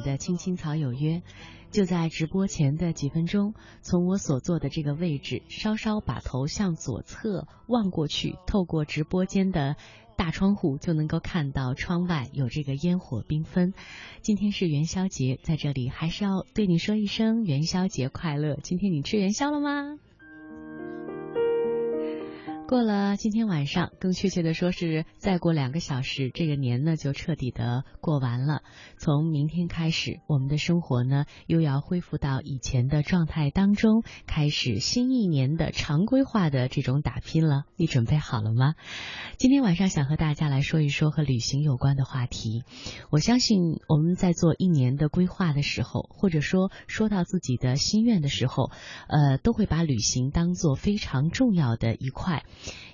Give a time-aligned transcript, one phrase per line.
[0.00, 1.22] 的青青草有约，
[1.70, 9.76] 就在直播前的几分钟，从我所坐的这个位置，稍稍把头向左侧望过去，透过直播间的
[10.16, 13.72] 大窗户就能够看到窗外有这个烟火缤纷。
[14.20, 18.56] 今天是元宵节，在这里还是要对你说一声元宵节快乐。
[18.62, 19.98] 今天你吃元宵了吗？
[22.70, 28.62] 过了今天晚上，更确切的说是再过两个小时，这个年呢就彻底的过完了。
[28.96, 37.64] 从明天开始，我们的生活呢又要恢复到以前的状态当中，开始新一年的常规化的这种打拼了。
[37.74, 38.74] 你准备好了吗？
[39.36, 42.62] 今天晚上想和大家来说一说和旅行有关的话题。
[43.10, 48.70] 我相信我们在做一年的规划的时候，或者说说到自己的心愿的时候，
[49.08, 52.44] 呃，都会把旅行当做非常重要的一块。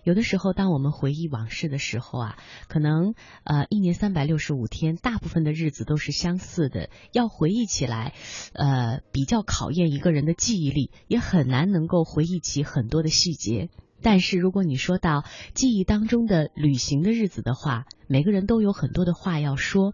[0.05, 2.38] 有的时候，当我们回忆往事的时候啊，
[2.69, 6.91] 可能呃一年三百六十五天，大部分的日子都是相似的。
[7.12, 8.15] 要回忆起来，
[8.52, 13.69] 呃，比较考验一个人的记忆力，也很难能够回忆起很多的细节。
[14.03, 19.92] 但是如果你说到记忆当中的旅行的日子的话，每个人都有很多的话要说。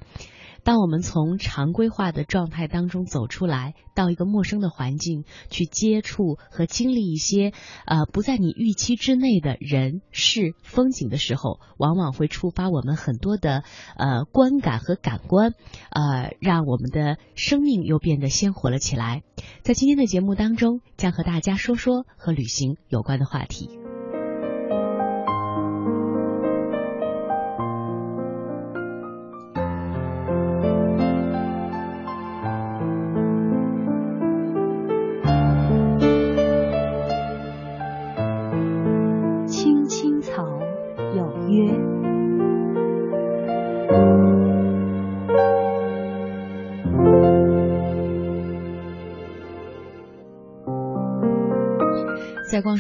[0.64, 7.52] 当我们从常规化的状态当中走出来，到一个陌生的环境去接触和经历一些
[7.84, 13.64] 呃不在你预期之内的人事风景的时候，往往会触发我们很多的
[13.96, 15.52] 呃观感和感官，
[15.90, 19.22] 呃，让我们的生命又变得鲜活了起来。
[19.62, 23.81] 在今天的节目当中，将和大家说说和旅行有关的话题。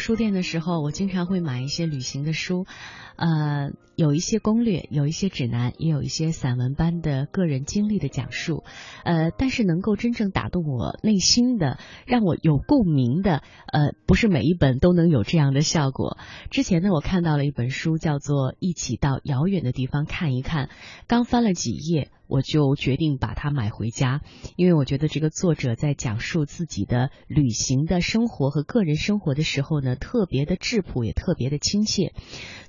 [0.02, 2.66] 书店的时候，我经常会买一些旅行的书，
[3.14, 8.64] 呃，有一些攻略，有一些指南，也有一些散文般的个人经历的讲述，
[9.04, 16.18] 呃，但是能够真正打动我内心的，让我有共鸣的，呃，不是每一本都能有这样的效果。
[16.50, 20.66] 之前呢，我看到了一本书，叫做《一起到遥远的地方看一看》，
[21.06, 22.10] 刚翻了几页。
[22.32, 24.22] 我就决定把它买回家，
[24.56, 32.14] 因为我觉得这个作者在讲述自己的旅行的生活和个人生活的时候呢，特别的质朴，也特别的亲切。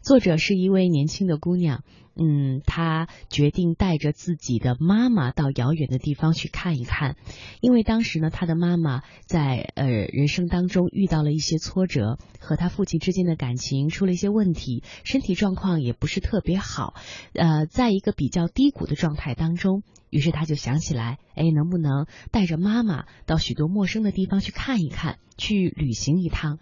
[0.02, 1.86] 作者是一位年轻的姑娘。
[2.16, 7.16] 嗯，他决定带着自己的妈妈到遥远的地方去看一看，
[7.60, 16.94] 因为当时呢，他的妈妈在呃人生当中遇到了一些挫折，和他父亲之间的感情出了一些问题，身体状况也不是特别好，
[17.34, 19.82] 呃，在一个比较低谷的状态当中。
[20.14, 26.60] 于是他就想起来，哎，能不能带着妈妈到许多陌生的地方去看一看，去旅行一趟？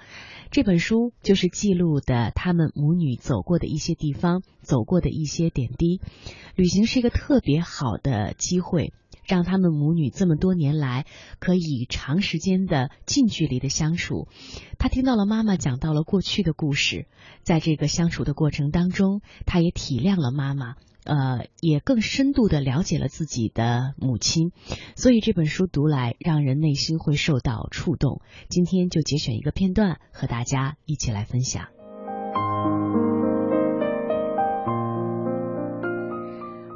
[0.51, 5.99] 这本书就是记录的他们母女走过的一些地方，走过的一些点滴。
[6.55, 8.93] 旅行是一个特别好的机会，
[9.25, 11.05] 让他们母女这么多年来
[11.39, 14.29] 可以长时间的近距离的相处。
[14.79, 17.05] 他听到了妈妈讲到了过去的故事，
[17.43, 20.75] 在这个相处的过程当中，他也体谅了妈妈。
[21.03, 24.51] 呃，也更深度的了解了自己的母亲，
[24.95, 28.21] 所以这本书读来让人内心会受到触动。
[28.49, 31.69] 今天就节选一个片段和大家一起来分享。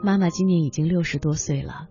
[0.03, 1.88] 妈妈今年已经六十多岁了，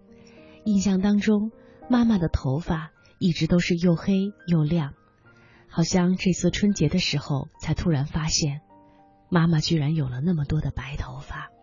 [0.64, 1.52] 印象当中
[1.88, 4.94] 妈妈的头发一直都是又黑又亮，
[5.68, 8.60] 好像这次春节的时候才突然发现，
[9.30, 11.53] 妈妈居然有了那么多的白头发。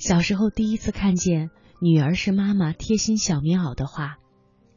[0.00, 4.16] 小时候第一次看见“女儿是妈妈贴心小棉袄”的话，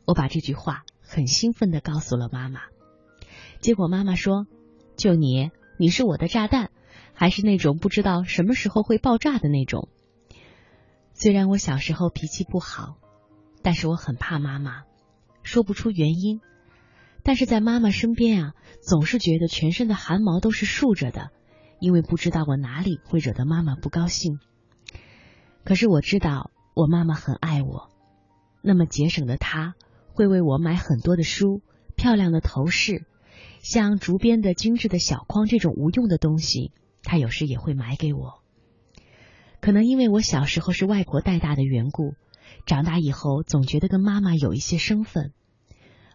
[0.04, 2.60] 我把这句话很兴奋的告诉了妈妈。
[3.62, 4.48] 结果妈妈说
[4.98, 6.72] ：“就你，你是我的炸弹，
[7.14, 9.88] 还是那种不知道什么时候会爆炸的那种。”
[11.16, 12.98] 虽然我小时候脾气不好，
[13.62, 14.84] 但是我很怕妈妈，
[15.42, 16.42] 说不出原因。
[17.24, 21.30] 但是在妈妈身边啊，总是觉得全身的汗毛都是竖着的，
[21.80, 24.40] 因为不知道我哪里会惹得妈妈不高兴。
[25.64, 27.90] 可是我知道我妈妈很爱我，
[28.62, 29.76] 那么节省的她
[30.14, 31.62] 会为我买很多的书、
[31.96, 33.06] 漂亮的头饰，
[33.62, 36.72] 像竹编的精致的小筐这种无用的东西，
[37.04, 38.42] 她有时也会买给我。
[39.62, 42.16] 可能因为我小时候是外婆带大的缘故，
[42.66, 45.32] 长大以后总觉得跟妈妈有一些生分。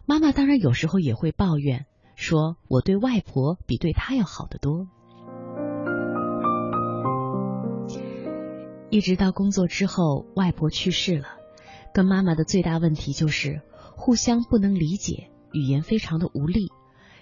[0.05, 4.87] 妈妈当然有时候也会抱怨，说我对外婆比对她要好得多。
[8.91, 11.27] 一直到工作之后，外婆去世了，
[11.93, 13.61] 跟妈妈的最大问题就是
[13.95, 16.71] 互相不能理解，语言非常的无力，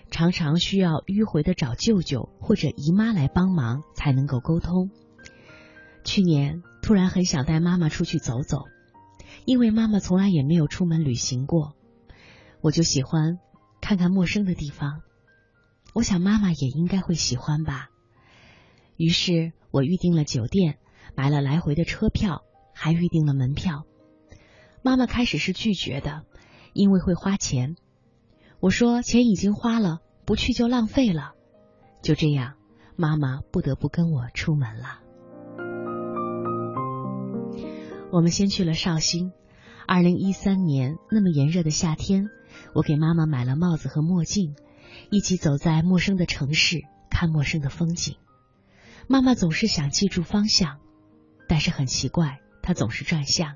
[0.09, 4.91] 常常需要迂回的找舅舅或者姨妈来帮忙才能够沟通。
[6.05, 8.63] 去年突然很想带妈妈出去走走，
[9.43, 11.75] 因为妈妈从来也没有出门旅行过，
[12.61, 13.39] 我就喜欢
[13.81, 15.01] 看看陌生的地方。
[15.93, 17.89] 我想妈妈也应该会喜欢吧。
[18.95, 20.77] 于是我预定了酒店，
[21.15, 22.43] 买了来回的车票，
[22.73, 23.85] 还预定了门票。
[24.81, 26.23] 妈妈开始是拒绝的，
[26.73, 27.75] 因为会花钱。
[28.59, 31.33] 我说钱已经花了，不去就浪费了。
[32.01, 32.53] 就这样，
[32.95, 34.99] 妈妈不得不跟我出门了。
[38.11, 39.31] 我们先去了绍兴。
[39.85, 42.29] 二零一三年那么炎热的夏天，
[42.73, 44.55] 我给妈妈买了帽子和墨镜，
[45.09, 48.17] 一起走在陌生的城市，看陌生的风景。
[49.07, 50.79] 妈妈总是想记住方向，
[51.47, 53.55] 但是很奇怪，她总是转向。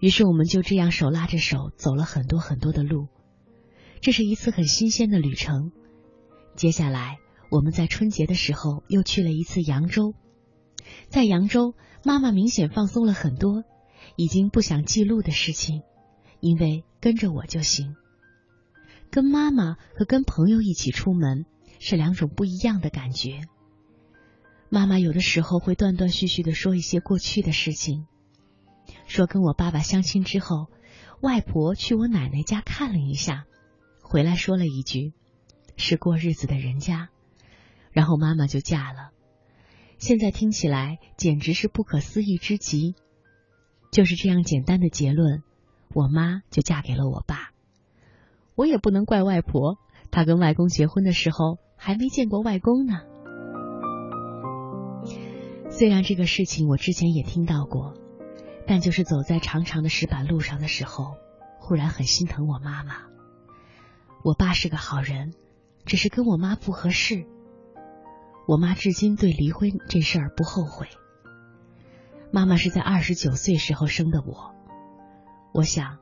[0.00, 3.08] 于是我们就这样手拉着手走了很多很多的路，
[4.00, 5.72] 这是一次很新鲜的旅程。
[6.56, 7.18] 接下来
[7.50, 10.14] 我们在春节的时候又去了一次扬州，
[11.08, 11.74] 在扬州。
[12.04, 13.64] 妈妈明显放松了很多，
[14.14, 15.82] 已经不想记录的事情，
[16.38, 17.96] 因为跟着我就行。
[19.10, 21.44] 跟妈妈和跟朋友一起出门
[21.80, 23.40] 是两种不一样的感觉。
[24.70, 28.06] 妈妈有的时候会断断续续的说一些过去的事情，
[29.06, 30.66] 说跟我爸爸相亲之后，
[31.20, 33.46] 外婆去我奶奶家看了一下，
[34.02, 35.14] 回来说了一句
[35.76, 37.08] 是过日子的人家，
[37.92, 39.10] 然后妈妈就嫁了。
[39.98, 42.94] 现在听起来简直是不可思议之极，
[43.90, 45.42] 就是这样简单的结论，
[45.94, 47.52] 我妈就嫁给了我爸。
[48.54, 49.78] 我也不能怪外婆，
[50.10, 53.00] 她跟外公结婚的时候还没见过外公呢。
[55.78, 57.94] 虽然这个事情我之前也听到过，
[58.66, 61.14] 但就是走在长长的石板路上的时候，
[61.60, 63.02] 忽然很心疼我妈妈。
[64.24, 65.34] 我爸是个好人，
[65.84, 67.28] 只是跟我妈不合适。
[68.48, 70.88] 我妈至今对离婚这事儿不后悔。
[72.32, 74.56] 妈妈是在二十九岁时候生的我，
[75.54, 75.98] 我想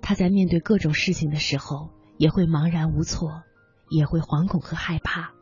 [0.00, 3.42] 她在面对各种事情的时候也会茫然无措，
[3.90, 5.32] 也会惶恐和害怕，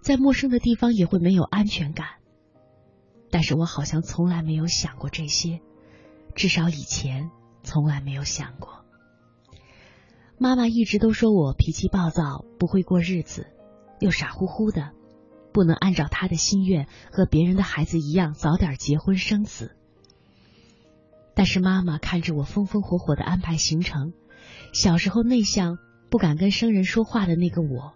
[0.00, 2.08] 在陌生的地方也会没有安全感。
[3.32, 5.60] 但是我好像从来没有想过这些，
[6.36, 7.30] 至少以前
[7.64, 8.84] 从来没有想过。
[10.38, 13.46] 妈妈一直都说我脾气暴躁，不会过日子，
[13.98, 14.92] 又傻乎乎的。
[15.52, 19.76] 不能按照她的心愿和别人的孩子一样早点结婚生子，
[21.34, 24.14] 但是妈妈看着我风风火火的安排行程，
[24.72, 25.76] 小时候内向
[26.10, 27.92] 不敢跟生人说话的那个我，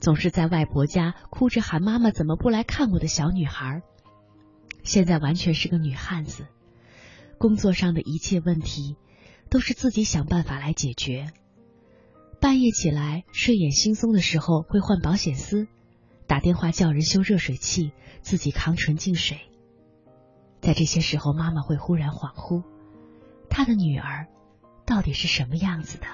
[0.00, 3.82] 总是在外婆家哭着喊妈妈怎么不来看我的小女孩，
[4.82, 6.46] 现在完全是个女汉子，
[7.38, 8.96] 工作上的一切问题
[9.50, 11.26] 都是自己想办法来解决，
[12.40, 15.66] 半夜起来睡眼惺忪的时候会换保险丝。
[16.26, 19.38] 打电话叫人修热水器，自己扛纯净水。
[20.60, 22.64] 在这些时候，妈妈会忽然恍惚，
[23.48, 24.26] 她的女儿
[24.84, 26.06] 到底是什么样子的？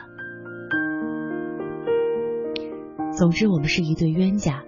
[3.13, 4.65] 总之，我们是一对冤家，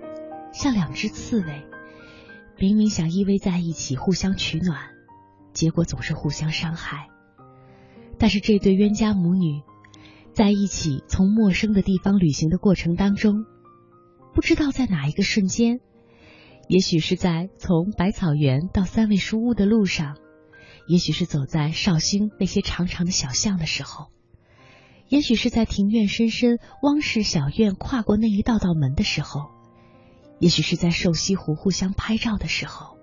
[0.53, 1.67] 像两只刺猬，
[2.59, 4.79] 明明想依偎在一起，互相取暖，
[5.53, 7.09] 结果总是互相伤害。
[8.19, 9.63] 但是，这对冤家母女
[10.33, 13.45] 在一起，从陌生的地方旅行的过程当中。
[14.35, 15.81] 不知道在哪一个瞬间，
[16.69, 20.17] 也许是在从百草园到三味书屋的路上，
[20.89, 24.07] 也许是走在绍兴那些长长的小巷的时候，
[25.09, 29.51] 也许是在庭院深深汪氏小院跨过那一道道门的时候，
[30.39, 32.99] 也许是在瘦西湖互相拍照的时候，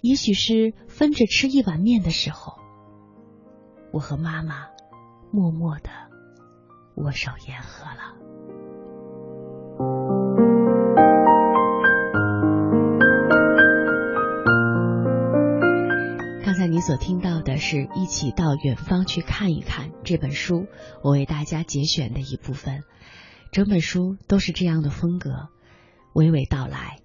[0.00, 2.54] 也许是分着吃一碗面的时候，
[3.92, 4.68] 我和妈妈
[5.32, 5.90] 默默的
[6.96, 8.16] 握手言和了。
[16.44, 20.66] 刚才你所听到的是一起到远方去看一看这本书，
[21.02, 22.84] 我为大家节选的一部分。
[23.50, 25.48] 整本书都是这样的风格，
[26.14, 26.98] 娓娓道来，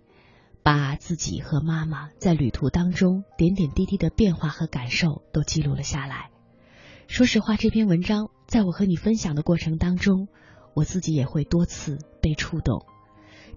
[0.64, 6.32] 把自己和妈妈在旅途当中点点滴滴的变化和感受都记录了下来。
[7.08, 10.28] 说实话，这篇文章在我和你分享的过程当中。
[10.74, 12.86] 我自己也会多次被触动，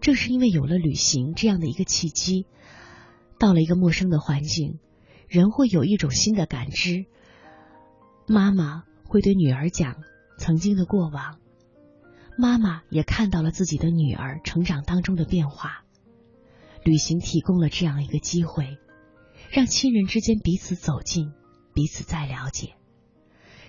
[0.00, 2.47] 正是因为有了旅行这样的一个契机，
[3.40, 4.78] 到了一个陌生的环境，
[5.26, 7.07] 人会有一种新的感知。
[8.28, 9.97] 妈妈会对女儿讲
[10.38, 11.40] 曾经的过往，
[12.40, 15.85] 妈妈也看到了自己的女儿成长当中的变化。
[16.85, 18.78] 旅行提供了这样一个机会，
[19.50, 21.33] 让亲人之间彼此走近，
[21.75, 22.75] 彼此再了解。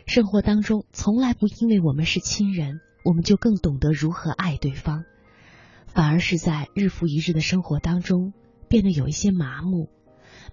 [0.05, 5.03] 生活当中从来不因为我们是亲人，我们就更懂得如何爱对方，
[5.87, 8.33] 反而是在日复一日的生活当中
[8.69, 9.89] 变得有一些麻木。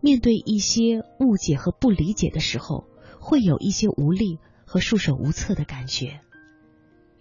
[0.00, 2.86] 面对一些误解和不理解的时候，
[3.20, 6.20] 会有一些无力和束手无策的感觉。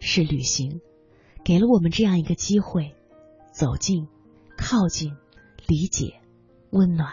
[0.07, 0.81] 是旅行，
[1.43, 2.95] 给了我们这样一个机会，
[3.51, 4.07] 走近、
[4.55, 5.17] 靠近、
[5.65, 6.21] 理解、
[6.69, 7.11] 温暖。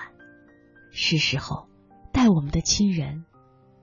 [0.91, 1.69] 是时候
[2.13, 3.25] 带我们的亲人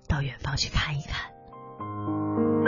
[0.07, 2.58] 到远方去看一看。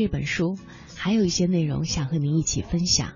[0.00, 0.56] 这本书，
[0.96, 3.12] 还有一些内容想和您一起分享。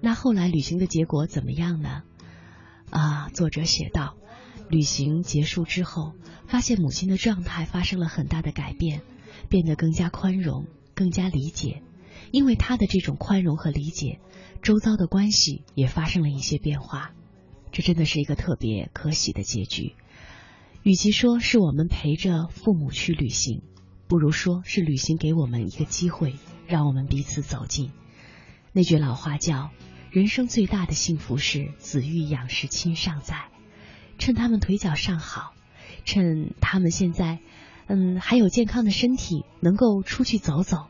[0.00, 2.02] 那后来旅行的结果怎么样呢？
[2.88, 4.16] 啊，作者写道，
[4.70, 6.14] 旅行结束之后，
[6.46, 9.02] 发现母亲的状态发生了很大的改变，
[9.50, 10.64] 变得更加宽容，
[10.94, 11.82] 更加理解。
[12.30, 14.18] 因为他的这种宽容和理解，
[14.62, 17.10] 周遭的关系也发生了一些变化。
[17.70, 19.92] 这真的是一个特别可喜的结局。
[20.84, 23.60] 与其说是我们陪着父母去旅行，
[24.06, 27.92] 不如说是旅行给我们一个机会，让我们彼此走近。
[28.72, 29.70] 那句老话叫
[30.12, 33.48] ：“人生最大的幸福是子欲养时亲尚在。”
[34.18, 35.54] 趁他们腿脚尚好，
[36.04, 37.40] 趁他们现在
[37.86, 40.88] 嗯还有健康的身体，能够出去走走，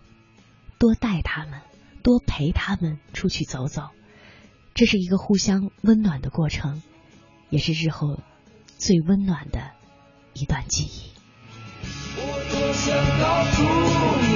[0.78, 1.62] 多带他们，
[2.02, 3.88] 多陪他们出去走走。
[4.74, 6.82] 这是一个互相温暖的过程，
[7.48, 8.20] 也是日后
[8.76, 9.70] 最温暖的
[10.34, 11.13] 一段记忆。
[12.16, 14.33] 我多想告诉你。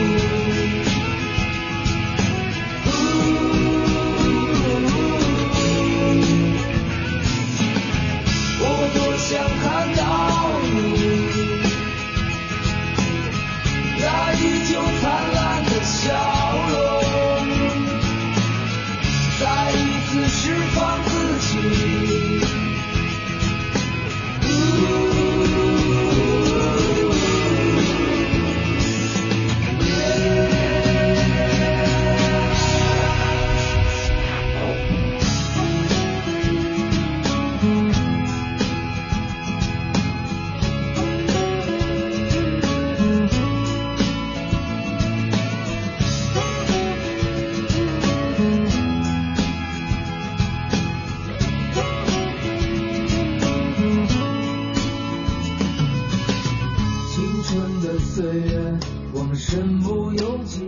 [59.51, 60.68] 身不由己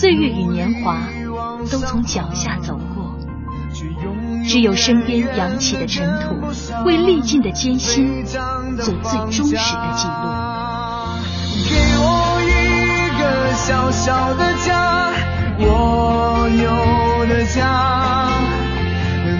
[0.00, 1.08] 岁月与年华
[1.72, 3.18] 都从脚下走过，
[4.46, 6.36] 只有身边扬起的尘土，
[6.84, 9.58] 为历尽的艰辛做最忠实的
[9.96, 10.14] 记录。
[11.68, 15.10] 给我一个小小的家，
[15.58, 18.30] 我有的家，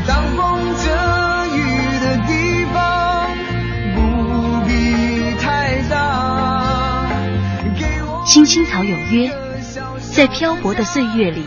[0.08, 0.90] 当风遮
[1.54, 1.56] 雨
[2.02, 3.30] 的地方，
[3.94, 7.06] 不必太大。
[7.78, 9.30] 给我青青草有约，
[10.18, 11.44] 在漂泊的岁月里，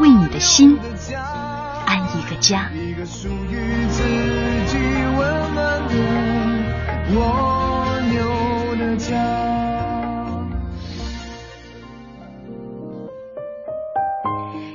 [0.00, 2.68] 为你的心安一个家。
[2.72, 4.02] 一个属于自
[4.66, 4.76] 己
[5.16, 5.94] 温暖的
[7.14, 9.14] 蜗牛的家。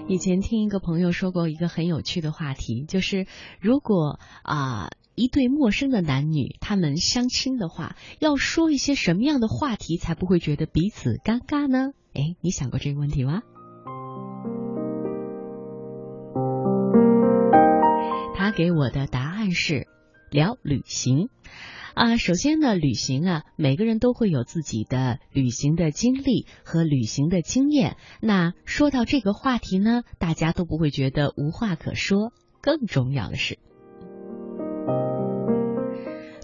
[0.08, 3.28] 以前听一个朋友说过一个很有趣的话题，就是
[3.60, 11.92] 如果啊、一对陌生的男女他们相亲的话，要说一些什么样的话题才不会觉得彼此尴尬呢？
[12.14, 13.42] 哎，你想过这个问题吗？
[18.36, 19.88] 他给我的答案是
[20.30, 21.30] 聊旅行。
[21.94, 27.98] 啊，首先呢，旅行啊，每个人都会有自己的旅行的经历和旅行的经验。
[28.22, 32.32] 那说到这个话题呢，大家都不会觉得无话可说。
[32.62, 33.58] 更重要的是，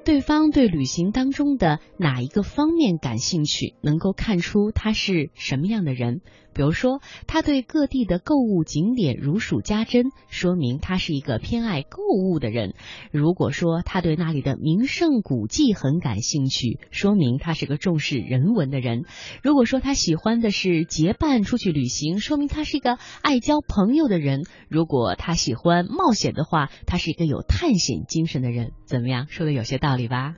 [0.07, 6.21] 对方对旅行当中的哪一个方面感兴趣，能够看出他是什么样的人。
[6.57, 12.71] 比如说，他对各地的购物景点如数家珍，说明他是一个偏爱购物的人；
[13.11, 19.03] 如果说他对那里的名胜古迹很感兴趣，说明他是个重视人文的人；
[19.43, 28.71] 如果说他喜欢的是结伴出去旅行，说明他是一个爱交朋友的人；如果他喜欢冒险的话，他是一个有探险精神的人。
[28.85, 29.27] 怎么样？
[29.29, 30.33] 说的有些道理吧？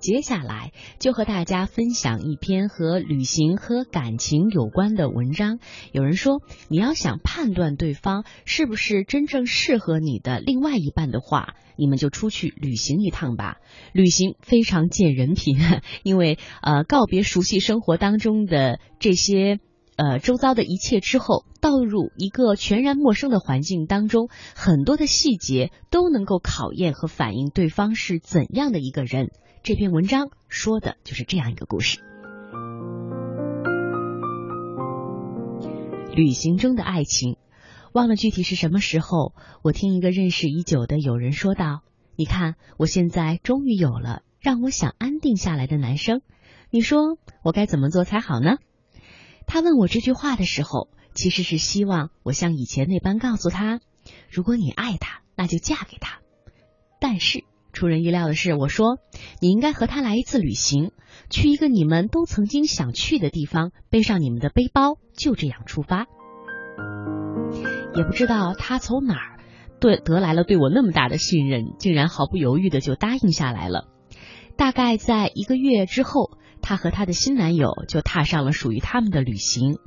[0.00, 5.58] 接下来就和大家分享一篇和旅行和感情有关的文章。
[5.92, 13.58] 有人说，你要想判断对方是不是真正适合你的另外一半的话，你们就出去旅行一趟吧。
[13.92, 15.58] 旅行非常见人品，
[16.02, 19.60] 因为呃告别熟悉生活当中的这些。
[19.96, 29.28] 呃，周遭的一切之后，倒入一个全然陌生的环境当中，很多的细节都能够考验和反映对方是怎样的一个人。
[29.62, 32.00] 这篇文章说的就是这样一个故事。
[36.14, 37.36] 旅行中的爱情，
[37.92, 41.82] 忘了具体是什么时候，我听一个认识已久的友人说道
[42.16, 46.22] ：“你看，我现在终于有了让我想安定下来的男生，
[46.70, 48.56] 你说我该怎么做才好呢？”
[49.46, 53.80] 他问我这句话的时候，其实是希望我像以前那般告诉他：
[54.30, 56.20] 如果你爱他，那就嫁给他。
[56.98, 58.98] 但是出人意料的是，我说
[59.40, 60.92] 你应该和他来一次旅行，
[61.28, 66.06] 去一个你们都曾经想去的地方，背上你们的背包，就这样出发。
[67.96, 69.40] 也不知道他从哪儿
[69.80, 73.88] 对得来了对我那么大的信任，竟然毫不犹豫的就答应下来了。
[74.56, 76.30] 大概在一个月之后，
[76.60, 79.78] 她和她的新男友就踏上了属于他们的旅行。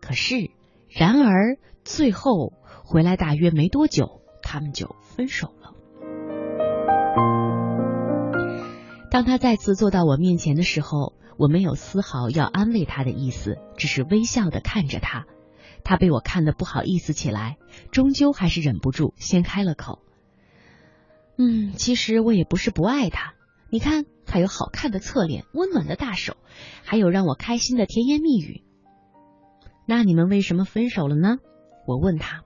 [0.00, 0.50] 可是，
[0.88, 2.52] 然而最后
[2.84, 5.65] 回来大约没多久，他们就分手了。
[9.16, 15.24] 当他再次坐到我面前的时候，我没有丝毫要安慰他的意思，只是微笑的看着他。
[15.82, 17.56] 他被我看得不好意思起来，
[17.90, 20.00] 终究还是忍不住先开了口
[21.38, 23.32] ：“嗯，其实我也不是不爱他。
[23.70, 26.36] 你看，他有好看的侧脸，温暖的大手，
[26.84, 28.64] 还有让我开心的甜言蜜语。
[29.86, 31.38] 那你们为什么分手了呢？”
[31.88, 32.42] 我问他。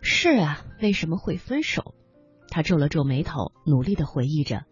[0.00, 1.94] 是啊，为什么会分手？
[2.48, 4.64] 他皱了皱眉头，努力的回忆着，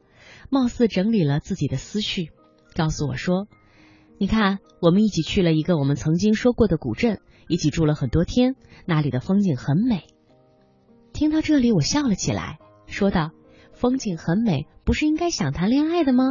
[0.50, 2.30] 貌似整理了自己的思绪，
[2.74, 3.48] 告诉我说
[4.18, 8.54] ：“你看，我们一起去了一个我们曾经说过的古镇，一起住了很多天，
[8.86, 10.04] 那里的风景很美。”
[11.12, 13.30] 听到这里，我笑了起来，说道
[13.74, 16.24] ：“风景很美，不是应该想谈恋爱的吗？”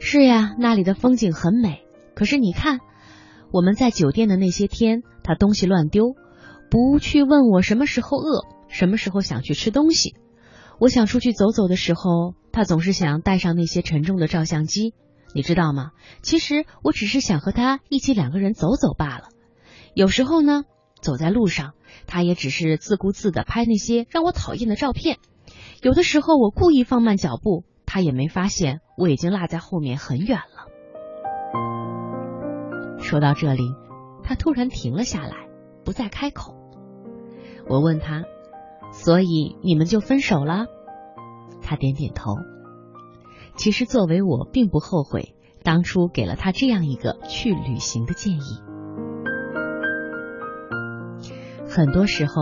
[0.00, 1.82] 是呀，那里的风景很美，
[2.14, 2.80] 可是你看，
[3.52, 6.16] 我们在酒店的那些天，他东西乱丢，
[6.70, 10.16] 不去问我什么时候饿，什么时候想去吃东西。
[10.82, 14.94] 我想出去走走的时候，他总是想带上那些沉重的照相机，
[15.32, 15.92] 你知道吗？
[16.22, 19.28] 其实我只是想和他一起两个人走走罢了。
[19.94, 20.64] 有时候呢，
[21.00, 21.74] 走在路上，
[22.08, 25.18] 他也只是自顾自的拍那些让我讨厌的照片。
[25.82, 30.66] 有的时候我故意放慢脚步，他也没发现我已经落在后面很远了。
[32.98, 33.62] 说到这里，
[34.24, 35.46] 他突然停了下来，
[35.84, 36.56] 不再开口。
[37.68, 38.24] 我问他
[38.92, 40.66] ：“所以你们就分手了？”
[41.60, 42.36] 他点点头。
[43.56, 48.60] 其实作为我，并不后悔当初给了他这样一个去旅行的建议。
[51.68, 52.34] 很多时候，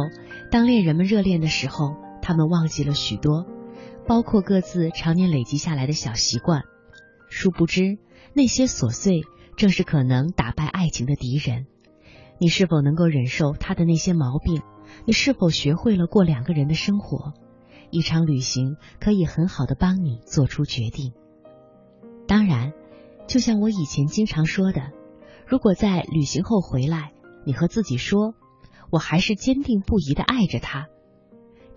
[0.51, 3.47] 当恋人们热恋的时候，他们忘记了许多，
[4.07, 6.63] 包括各自常年累积下来的小习惯。
[7.29, 7.99] 殊不知，
[8.35, 9.23] 那些琐碎
[9.57, 11.67] 正是可能打败爱情的敌人。
[12.39, 14.63] 你是否能够忍受他的那些毛病？
[15.05, 17.33] 你是否学会了过两个人的生活？
[17.90, 21.12] 一场旅行可以很好的帮你做出决定。
[22.29, 22.72] 当然，
[23.26, 24.92] 就像我以前经常说的，
[25.46, 27.12] 如果在旅行后回来，
[27.44, 28.35] 你和自己说，
[28.90, 30.87] 我还是坚定不移的爱着他，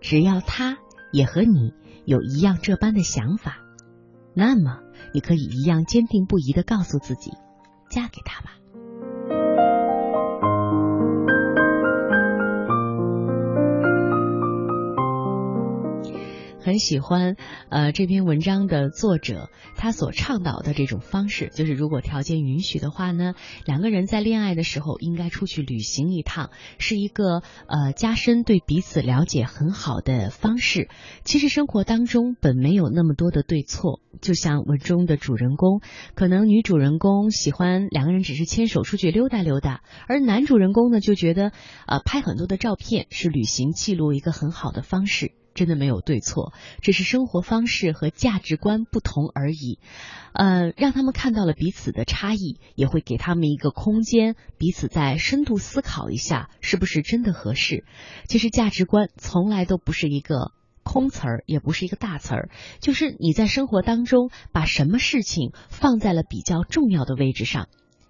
[0.02, 0.78] 只要他
[1.12, 1.74] 也和你
[2.06, 3.58] 有一样这般的想法，
[4.36, 4.82] 那么
[5.14, 7.32] 你可以一样坚定不移的告诉自己，
[7.90, 8.58] 嫁给他吧。
[16.64, 17.36] 很喜欢，
[17.70, 23.34] 呃，这篇文章的作者他所倡导的这种方式，就是如果条件允许的话呢，
[23.66, 30.88] 两个人在恋爱的时候应该出去旅行一趟，是一个呃加深对彼此了解很好的方式。
[31.26, 35.82] 其实生活当中本没有那么多的对错，就像文中的主人公，
[36.16, 41.52] 可能女主人公喜欢两个人只是牵手出去溜达溜达，而男主人公呢就觉得
[41.88, 45.34] 呃拍很多的照片是旅行记录一个很好的方式。
[45.54, 49.80] 真的没有对错，只是生活方式和价值观不同而已。
[50.34, 57.86] 呃，让他们看到了彼此的差异，也会给他们一个空间，彼此再深度思考一下，是不是真的合适。
[58.28, 67.68] 其实价值观从来都不是一个空词儿，也不是一个大词儿，就是你在生活当中把什么事情放在了比较重要的位置上，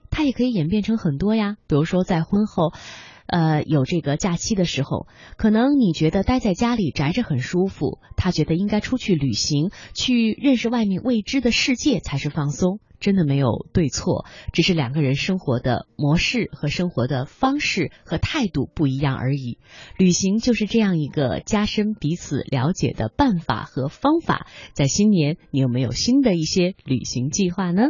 [0.10, 1.58] 它也可以演变成很多呀。
[1.68, 2.72] 比如说在婚后。
[3.26, 5.08] 呃，有这个假期的时候，
[5.38, 12.80] 可能你觉得待在家里宅着很舒服，他觉得应该出去旅行，去认识外面未知的世界才是放松。
[13.00, 19.58] 真的没有对错，只是两个人生活的模式和生活的方式和态度不一样而已。
[19.98, 24.48] 旅行就是这样一个加深彼此了解的办法和方法。
[24.72, 27.90] 在新年，你有没有新的一些旅行计划呢？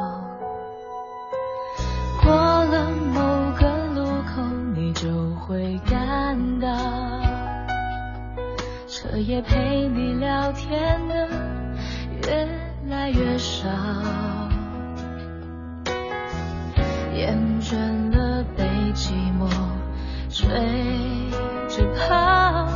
[9.21, 11.27] 夜陪你聊天的
[12.27, 12.47] 越
[12.89, 13.67] 来越少，
[17.15, 17.75] 厌倦
[18.11, 19.47] 了被寂寞
[20.29, 20.49] 追
[21.69, 22.67] 着跑，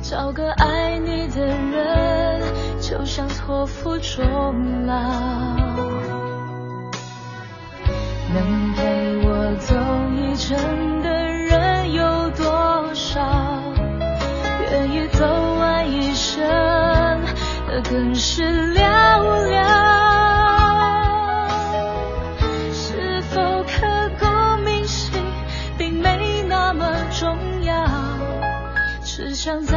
[0.00, 2.42] 找个爱你的人，
[2.80, 4.94] 就像托付终老，
[8.32, 9.74] 能陪我走
[10.14, 11.02] 一程
[17.74, 18.80] 的更是寥
[19.50, 19.64] 寥，
[22.72, 24.26] 是否刻骨
[24.64, 25.20] 铭心
[25.76, 27.84] 并没那么重要，
[29.02, 29.76] 只想在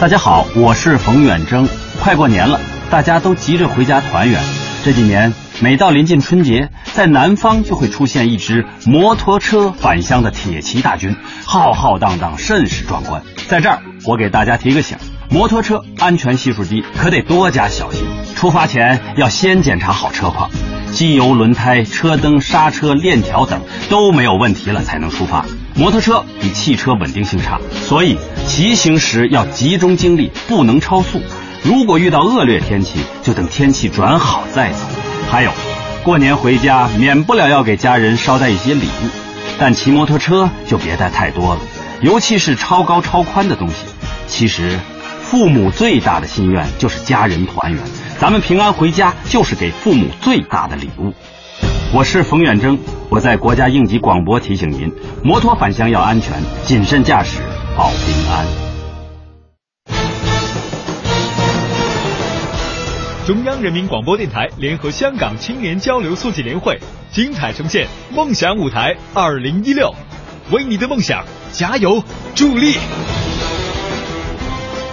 [0.00, 1.68] 大家好，我是冯远征。
[2.00, 4.40] 快过年了，大家都急着回家团圆。
[4.84, 13.20] 这几年，每到临近春节，在南方就会出现一支摩托车返乡的铁骑大军，浩浩荡荡，甚是壮观。
[13.48, 14.96] 在这儿，我给大家提个醒：
[15.30, 18.04] 摩托车安全系数低，可得多加小心。
[18.36, 20.48] 出发前要先检查好车况，
[20.92, 25.44] 机油、轮胎、车灯、刹车、链条等都没有问题了才能出发。
[25.78, 31.22] 摩托车比汽车稳定性差，所以骑行时要集中精力，不能超速。
[31.62, 34.80] 如果遇到恶劣天气，就等天气转好再走。
[35.30, 35.52] 还有，
[36.02, 39.08] 过年回家免不了要给家人捎带一些礼物，
[39.60, 41.60] 但骑摩托车就别带太多了，
[42.02, 43.74] 尤其是超高超宽的东西。
[44.26, 44.80] 其实，
[45.22, 47.80] 父母最大的心愿就是家人团圆，
[48.20, 51.14] 咱们平安回家就是给父母最大的礼物。
[51.90, 54.92] 我是冯远征，我在国家应急广播提醒您：
[55.24, 57.38] 摩托返乡要安全，谨慎驾驶
[57.74, 58.46] 保平安。
[63.26, 66.78] 中央人民广播电台联合香港青年交流促进联会
[67.10, 69.94] 精彩呈现《梦想舞台二零一六》，
[70.54, 72.74] 为你的梦想加油助力。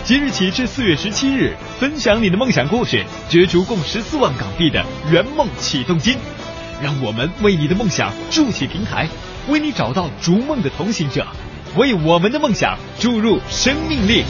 [0.05, 4.81] 即日起至四月十七日，分享你的梦想故事，角逐共十四万港币的
[5.12, 6.15] 圆梦启动金。
[6.81, 9.07] 让我们为你的梦想筑起平台，
[9.47, 11.25] 为你找到逐梦的同行者，
[11.75, 14.23] 为我们的梦想注入生命力。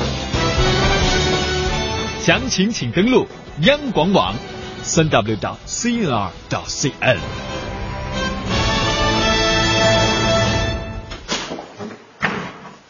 [2.19, 3.27] 详情请登录
[3.61, 4.33] 央广网，
[4.81, 7.17] 三 w 到 cnr 到 cn。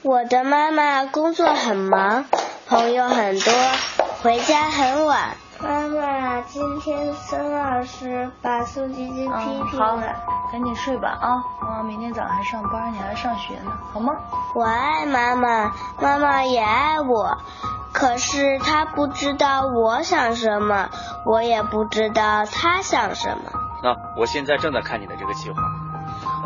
[0.01, 2.25] 我的妈妈工作很忙，
[2.67, 3.53] 朋友很多，
[4.21, 5.35] 回家很晚。
[5.65, 9.97] 妈妈今天孙老师把宋晶晶批评了。
[9.97, 9.97] 好，
[10.51, 11.41] 赶紧睡吧啊！
[11.59, 14.13] 妈妈明天早上还上班，你还上学呢，好吗？
[14.53, 17.35] 我爱妈妈，妈妈也爱我，
[17.91, 20.87] 可是她不知道我想什么，
[21.25, 23.51] 我也不知道她想什么。
[23.81, 25.57] 那我现在正在看你的这个计划。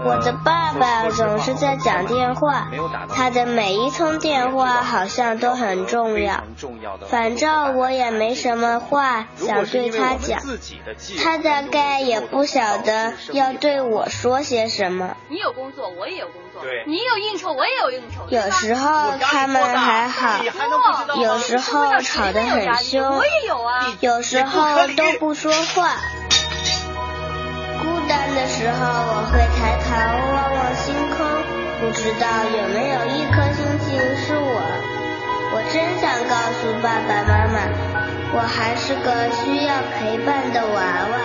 [0.06, 2.68] 我的爸爸总是在讲电话，
[3.14, 6.44] 他的每一通电话好像都很重要。
[7.10, 10.42] 反正我也没什么话想对他讲，
[11.22, 15.16] 他大概也不晓得要对我说些什么。
[15.30, 18.26] 你有工作，我也有工作；你有应酬，我也有应酬。
[18.30, 20.44] 有时候他们还好，
[21.22, 23.98] 有时候吵得很凶，我也有啊。
[24.00, 25.98] 有时候都不说话。
[28.10, 28.80] 孤单的时候，
[29.14, 29.94] 我会抬头
[30.34, 31.22] 望望星空，
[31.80, 34.66] 不知道有没有一颗星星是我。
[35.54, 37.70] 我真想告诉爸爸妈妈，
[38.34, 41.20] 我还是个需要陪伴的娃娃。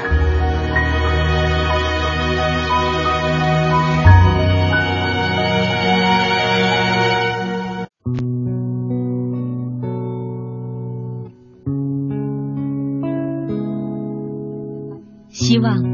[15.31, 15.94] 希望。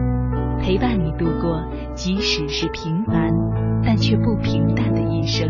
[0.61, 3.33] 陪伴你度过，即使是平凡，
[3.83, 5.49] 但却不平淡的一生。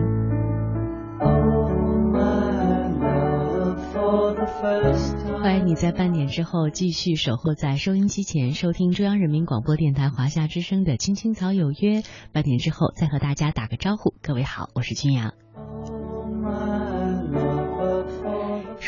[5.41, 11.99] 欢迎你在半点之后继续守候在收音机前，收听中央人民广播电台华夏之声的《青青草有约》。
[12.31, 15.33] 半点之后再和大家打个招呼，各位好，我是君阳。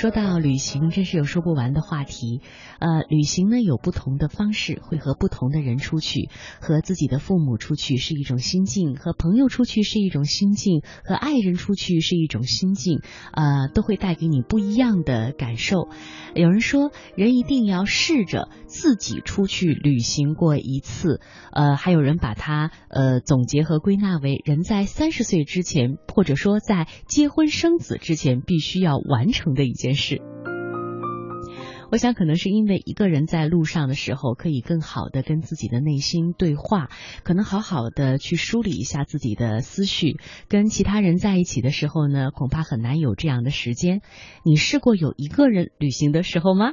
[0.04, 2.42] 说到旅行，真是有说不完的话题。
[2.80, 6.30] 呃，旅行呢有不同的方式，会和不同的人出去。
[6.60, 13.00] 和自己的父母出去是一种心境，和朋友出去是一种心境，和爱人出去是一种心境。
[13.32, 15.88] 呃，都会带给你不一样的感受。
[16.36, 21.22] 有人说，人一定要试着自己出去旅行过一次。
[21.54, 29.93] 呃，还有人把它呃总结和归纳为人在三十岁之前，或者说在结婚生子之前，必须要完成的一件。
[29.96, 30.22] 是，
[31.92, 36.90] 我想可能是因为一个人在路上的时候，可以更好的跟自己的内心对话，
[37.24, 40.18] 可能好好的去梳理一下自己的思绪。
[40.48, 44.02] 跟其他人在一起的时候呢，恐怕很难有这样的时间。
[44.44, 46.72] 你试过有一个人旅行的时候吗？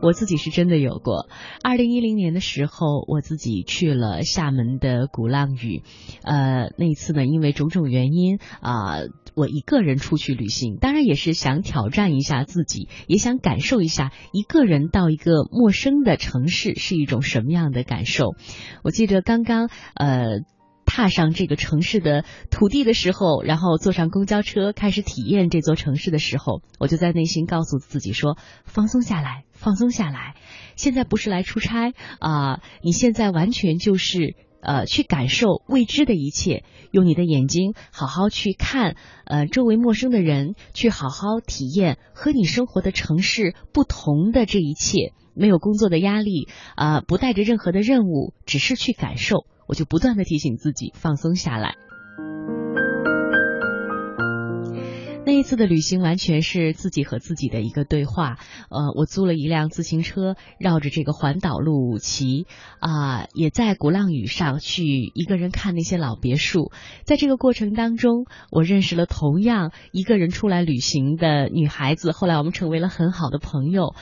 [0.00, 1.28] 我自己是真的有过。
[1.62, 5.82] 二零一零年的时候，我自己去了厦门的鼓浪屿。
[6.22, 9.00] 呃，那一次呢，因为种种原因啊，
[9.34, 18.34] 我一个人出去旅行，当然也是想挑战一下自己，也想感受一下一个人到一个陌生的城市是一种什么样的感受。
[18.84, 20.40] 我记得刚刚呃。
[20.98, 30.34] 踏上这个城市的土地的时候，然后坐上公交车开始体验这座城市的时候，我就在内心告诉自己说：放松下来，放松下来。
[30.74, 45.12] 现在不是来出差啊，你现在完全就是呃去感受未知的一切，用你的眼睛好好去看呃周围陌生的人，去好好体验和你生活的城市不同的这一切。
[45.32, 49.46] 没有工作的压力啊，不带着任何的任务，只是去感受。
[49.68, 51.76] 我就不断的提醒自己放松下来。
[55.26, 58.38] 那一次的旅行完全是自己和自己的一个对话。
[58.70, 62.46] 呃，我租了一辆自行车，绕着这个环岛路骑
[62.80, 66.72] 啊，也在鼓浪屿上去一个人看那些老别墅。
[67.04, 73.94] 在这个过程当中，我认识了同样一个人出来旅行的女孩子，后来我们成为了很好的朋友。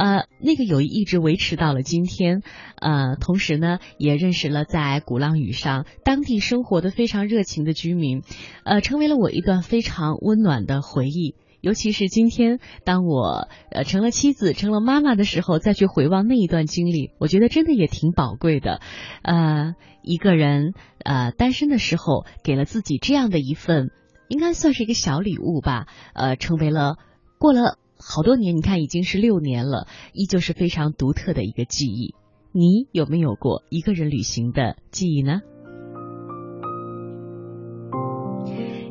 [0.00, 2.40] 呃，那个友谊一直维持到了今天。
[2.76, 8.22] 呃，同时呢，也认识了在鼓浪屿上当地生活的非常热情的居民，
[8.64, 11.34] 呃，成为了我一段非常温暖的回忆。
[11.60, 18.80] 尤其是今天，当我呃成了妻子、成了妈妈的时候，再去回望那一段经历，我觉得真的也挺宝贵的。
[19.20, 20.72] 呃，一个人
[21.04, 23.90] 呃单身的时候，给了自己这样的一份，
[24.28, 25.88] 应该算是一个小礼物吧。
[26.14, 26.96] 呃，成为了
[27.38, 27.76] 过了。
[28.00, 32.14] 好多年，你看已经是六年了，依旧是非常独特的一个记忆。
[32.52, 35.40] 你有没有过一个人旅行的记忆呢？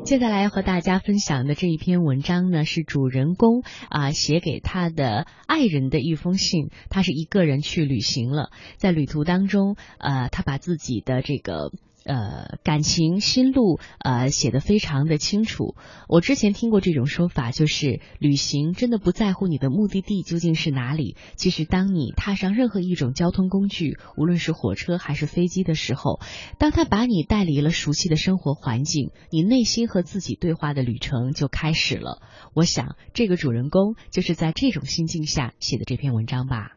[0.02, 6.70] 接下来要和大家分享的这一篇文章呢，是主人公啊写给他的爱人的一封信。
[6.88, 11.70] 他是一个人去旅行了，在旅途当中，呃，他把自己的这个。
[12.04, 15.74] 呃，感情心路呃写的非常的清楚。
[16.08, 21.16] 我之前听过这种说法，就是旅行真的不在乎你的目的地究竟是哪里。
[21.36, 26.20] 其实，当你踏上任何一种交通工具，无论是火车还是飞机的时候，
[26.58, 32.22] 当他把你带离了熟悉的生活环境，你内心和自己对话的旅程就开始了。
[32.54, 36.72] 我想，这个主人公就是在这种心境下写的这篇文章吧。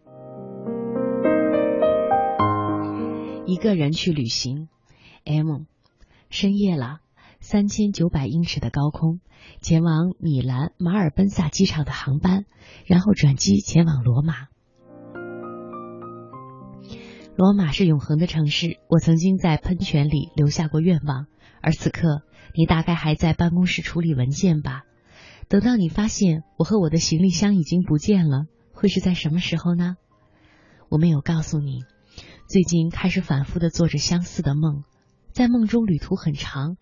[3.46, 4.68] 一个人去旅行。
[5.26, 5.66] M，
[6.30, 7.00] 深夜了，
[7.40, 9.20] 三千九百英尺的高空，
[9.62, 12.46] 前往米兰马尔奔萨机场的航班，
[12.86, 14.48] 然后转机前往罗马。
[17.36, 21.26] 罗马是永恒的城市，我曾经在喷泉里留下过愿望，
[21.62, 22.22] 而此刻
[22.56, 24.84] 你大概还在办公室处理文件吧？
[25.48, 29.98] 等到你发现我和我的行李箱已经不见了，会是在什么时候呢？
[30.90, 31.84] 我没有告诉你，
[32.48, 34.84] 最近开始反复的做着相似的梦。
[35.34, 36.78] 在梦中，旅途很长，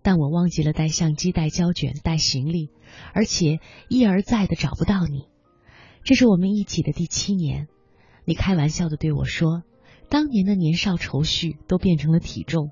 [0.00, 2.70] 但我忘记了带相机、带胶卷、带行李，
[3.12, 5.26] 而且一而再的找不到你。
[6.04, 7.66] 这是我们一起的第七年。
[8.24, 9.64] 你开玩笑的对我说
[10.08, 12.70] ：“当年的年少愁绪都变成了体重。”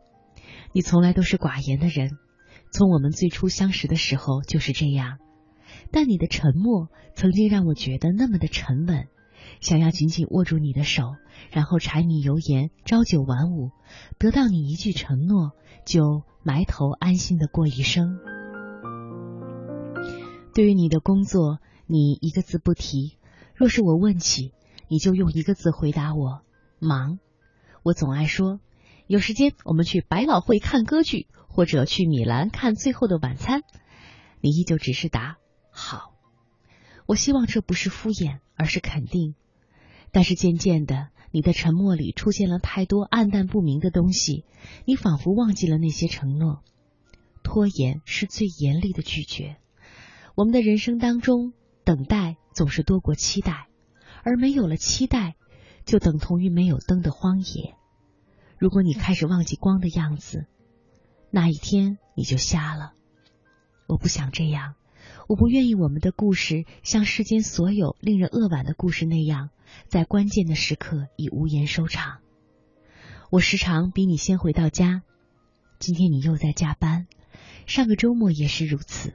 [0.72, 2.11] 你从来都是寡言的人，
[2.72, 5.18] 从我们最初相识的时候就是这样。
[5.91, 9.09] 但你的沉默曾经让我觉得那么的沉稳。
[9.61, 11.15] 想要紧紧握住你的手，
[11.51, 13.71] 然后柴米油盐朝九晚五，
[14.19, 15.53] 得到你一句承诺，
[15.87, 18.19] 就埋头安心的过一生。
[20.55, 23.17] 对于你的工作，你一个字不提；
[23.55, 24.53] 若是我问起，
[24.89, 26.43] 你就用一个字回答我：
[26.79, 27.19] 忙。
[27.83, 28.61] 我总爱说，
[29.07, 33.61] 有时间我们去百老汇看歌剧，或者去米兰看《最后的晚餐》，
[34.41, 35.37] 你依旧只是答
[35.71, 36.15] 好。
[37.07, 39.35] 我希望这不是敷衍，而是肯定。
[40.15, 44.45] 但是渐渐的，你的沉默里出现了太多暗淡不明的东西，
[44.85, 46.62] 你仿佛忘记了那些承诺。
[47.43, 49.57] 拖延是最严厉的拒绝。
[50.37, 51.53] 我们的人生当中，
[51.85, 53.67] 等待总是多过期待，
[54.23, 55.35] 而没有了期待，
[55.85, 57.75] 就等同于没有灯的荒野。
[58.57, 60.47] 如果你开始忘记光的样子，
[61.33, 62.93] 那一天你就瞎了。
[63.89, 64.77] 我不想这样。
[65.27, 69.49] 我不愿意我们的故事像世间所有令人扼腕的故事那样，
[69.89, 72.18] 在关键的时刻以无言收场。
[73.31, 75.03] 我时常比你先回到家，
[75.79, 77.07] 今天你又在加班，
[77.66, 79.14] 上个周末也是如此。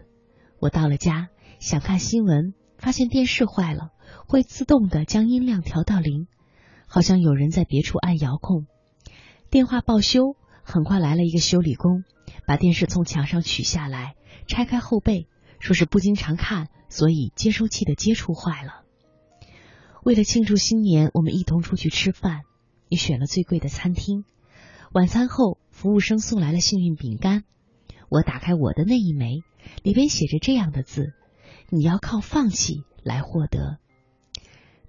[0.60, 1.30] 我到了家，
[1.60, 3.92] 想看新闻，发现电视坏了，
[4.28, 6.28] 会自动的将音量调到零，
[6.88, 8.66] 好像有人在别处按遥控。
[9.52, 12.04] 电话报修，很快来了一个修理工，
[12.48, 14.16] 把电视从墙上取下来，
[14.48, 15.28] 拆开后背。
[15.60, 18.86] 说是不经常看，所以接收器的接触坏了。
[20.04, 22.42] 为了庆祝新年，我们一同出去吃饭。
[22.88, 24.24] 你选了最贵的餐厅。
[24.94, 27.44] 晚餐后，服务生送来了幸运饼干。
[28.10, 29.42] 我打开我的那一枚，
[29.84, 31.14] 里边写着这样的字
[31.70, 33.78] ：“你要靠放弃来获得。”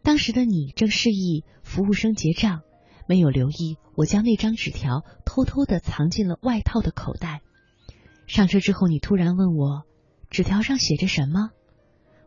[0.03, 2.63] 当时的你正示意服务生结账，
[3.07, 7.43] 没有留意我将那张纸条偷偷的藏进了外套的口袋。
[8.27, 9.85] 上车之后，你突然问我。
[10.31, 11.51] 纸条上写着什么？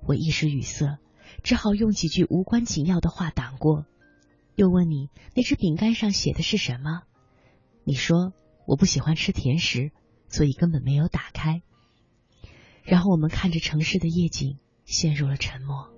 [0.05, 0.99] 我一时语塞，
[1.41, 3.85] 只好用几句无关紧要的话挡过。
[4.55, 7.03] 又问你那只饼干上写的是什么？
[7.85, 8.33] 你说
[8.67, 9.91] 我不喜欢吃甜食，
[10.27, 11.61] 所以根本没有打开。
[12.83, 15.89] 然后我们看着城市的夜景，陷入了沉默。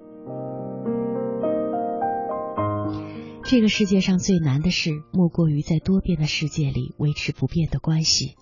[3.43, 8.35] 这个世界上最难的事，莫过于在多变的世界里维持不变的关系。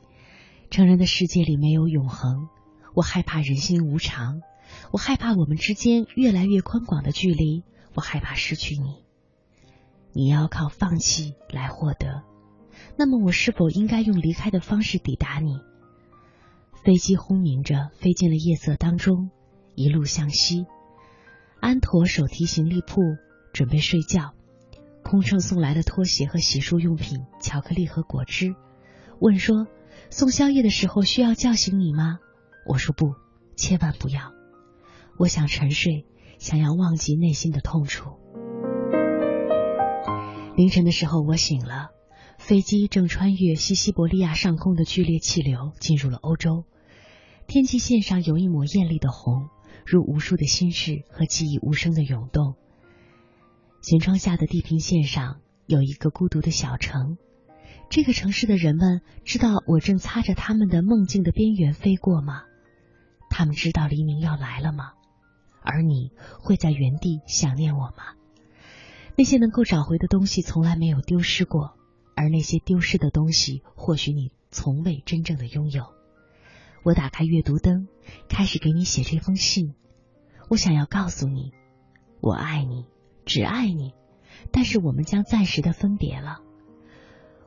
[0.70, 2.50] 成人的世界里没有永恒。
[2.94, 4.42] 我害怕人心无常，
[4.92, 7.64] 我害怕我们之间越来越宽广的距离，
[7.96, 9.04] 我害怕失去你。
[10.12, 12.24] 你要靠放弃来获得，
[12.98, 15.60] 那么我是否应该用离开的方式抵达你？
[16.84, 19.32] 飞机轰鸣着飞进了夜色当中，
[19.74, 20.66] 一路向西。
[21.60, 23.02] 安妥手提行李铺，
[23.54, 24.34] 准备睡觉。
[25.02, 28.54] 空乘送来了拖鞋和洗漱用品、巧克力和果汁，
[29.20, 29.68] 问说：
[30.10, 32.20] 送宵夜的时候需要叫醒你吗？
[32.66, 33.16] 我说不，
[33.56, 34.32] 千万不要。
[35.18, 36.06] 我想沉睡，
[36.40, 38.12] 想要忘记内心的痛楚。
[40.56, 41.90] 凌晨的时候，我醒了，
[42.38, 46.66] 飞机正穿越西西伯利亚上空的剧烈气流，进入了欧洲。
[47.48, 49.50] 天际线上有一抹艳丽的红，
[49.86, 52.56] 如无数的心事和记忆无声的涌动。
[53.82, 57.18] 舷窗下的地平线上有一个孤独的小城，
[57.90, 62.44] 这个城市的人们知道我正擦着他们的梦境的边缘飞过吗？
[63.36, 64.94] 他们知道黎明要来了吗？
[65.64, 68.14] 而你会在原地想念我吗？
[69.18, 71.74] 那些能够找回的东西从来没有丢失过，
[72.16, 75.86] 而那些丢失的东西，或许你从未真正的拥有。
[76.84, 77.88] 我打开阅读灯，
[78.30, 79.74] 开始给你写这封信。
[80.48, 81.54] 我想要告诉你，
[82.22, 82.86] 我爱你，
[83.26, 83.94] 只爱你，
[84.52, 86.42] 但是我们将暂时的分别了。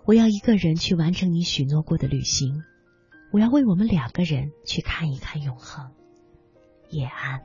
[0.04, 2.64] 我要一个人去完成你许诺过的旅行，
[3.36, 5.90] 我要为我们两个人去看一看永恒。
[6.88, 7.42] 夜安。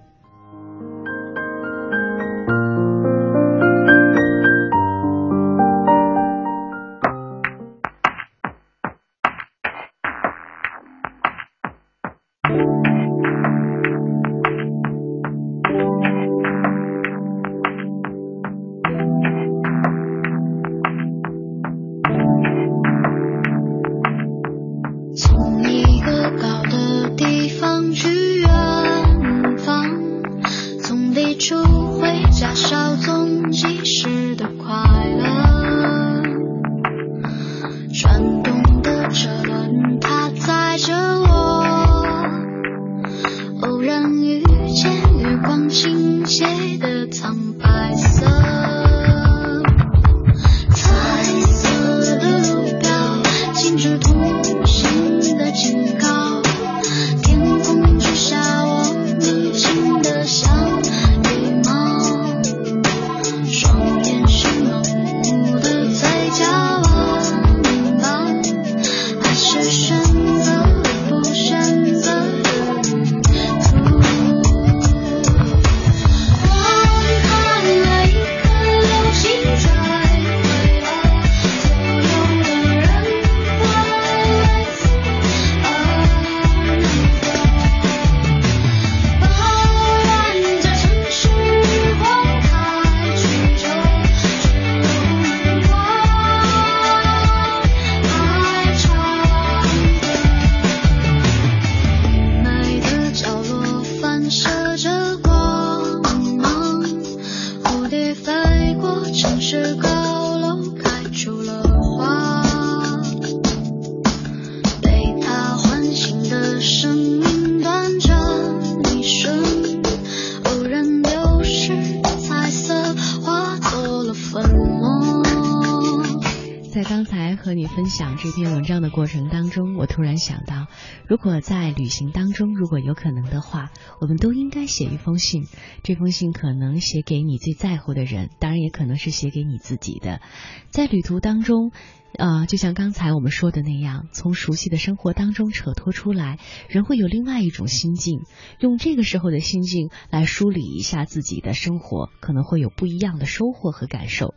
[128.64, 130.68] 账的过程当中，我突然想到，
[131.07, 135.45] 如果在旅行当中，如果有可能的话，我们都应该写一封信。
[135.84, 140.22] 这封信可能写给你最在乎的人，当然也可能是写给你自己的。
[140.70, 141.72] 在旅途当中。
[142.18, 148.20] 呃，就像刚才我们说的那样，从熟悉的生活当中扯脱出来，人会有另外一种心境。
[148.59, 154.36] 用这个时候的心境来梳理一下自己的生活，可能会有不一样的收获和感受。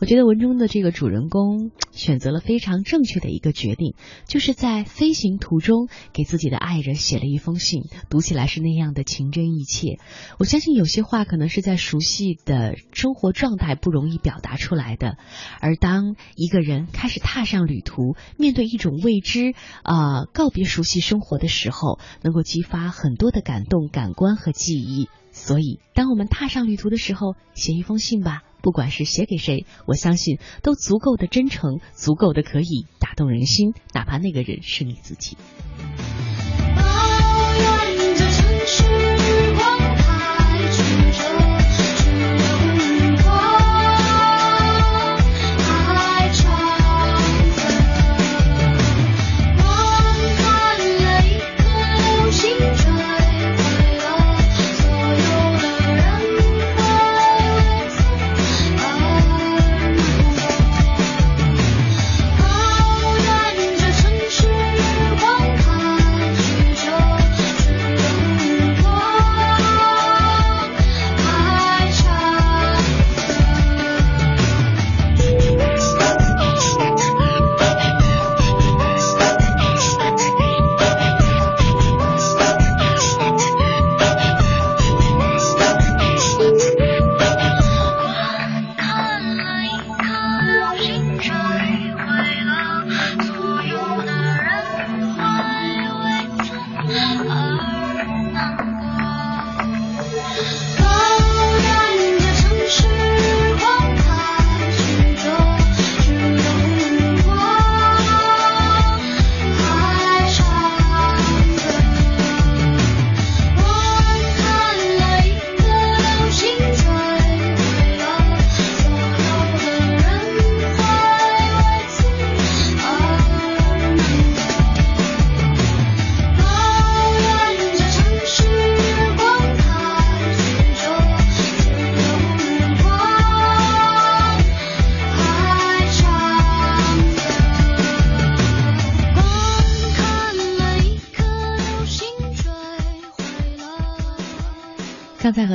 [0.00, 3.96] 我觉得文中的这个主人公选择了非常正确的一个决定，
[4.28, 9.98] 就是在飞行途中给自己的爱人写了一封信，读起来是那样的情真意切。
[10.38, 15.18] 我相信有些话可能是在熟悉的生活状态不容易表达出来的，
[15.60, 17.15] 而当一个人开始。
[17.20, 25.08] 踏上旅途，面对一种未知，啊，告别熟悉生活的时候，能够激发很多的感动、感官和记忆。
[25.32, 35.36] 所以，当我们踏上旅途的时候，写一封信吧，不管是写给谁，我相信都足够的真诚，足够的可以打动人心，哪怕那个人是你自己。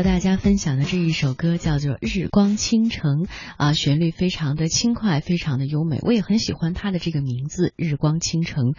[0.04, 3.24] 大家分享的这一首歌叫做《日光倾城》，
[3.56, 6.00] 啊，旋律非常的轻快，非常的优美。
[6.02, 8.72] 我也很喜欢它的这个名字《日光倾城》。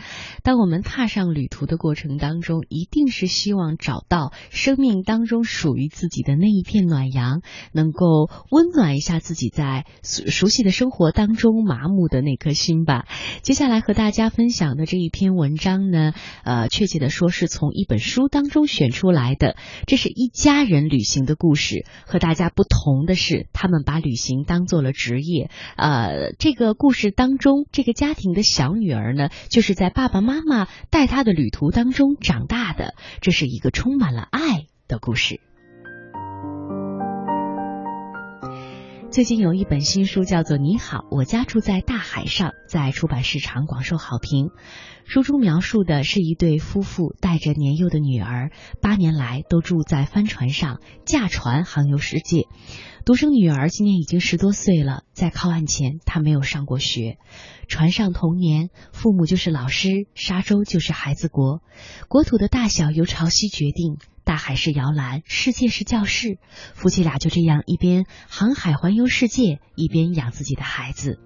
[0.43, 7.41] 当我们踏上旅途的过程当中，一定是希望找到生命当中属于自己的那一片暖阳，
[7.73, 13.07] 能够温暖一下自己在熟悉的生活当中麻木的那颗心吧。
[13.41, 16.13] 接下来和大家分享的这一篇文章呢，
[16.45, 19.57] 呃，确切的说是从一本书当中选出来的，
[19.87, 20.65] 这是一家。
[20.73, 21.62] 人旅行的故事
[22.07, 25.51] 和大家不同的是，他们把旅行当做了职业。
[25.77, 32.95] 呃，这个故事当中，这个家庭的小女儿呢，就是在爸爸妈妈带她的旅途当中长大的。
[33.21, 35.41] 这是一个充满了爱的故事。
[39.13, 44.49] 最近有一本新书叫做《你好，我家住在大海上》，在出版市场广受好评。
[45.05, 52.47] 书中描述的是一对夫妇带着年幼的女儿，八年来都住在帆船上，驾船航游世界。
[53.05, 57.19] 独生女儿今年已经十多岁了，在靠岸前，她没有上过学。
[57.69, 61.61] 船上童年，父母就是老师，沙洲就是孩子国，
[62.09, 63.99] 国土的大小由潮汐决定。
[64.25, 66.39] 大海是摇篮，世界是教室。
[66.75, 71.19] 夫妻俩就这样一边航海环游世界，一边养自己的孩子。